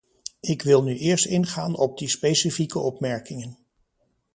[0.39, 3.57] Ik wil nu eerst ingaan op die specifieke opmerkingen.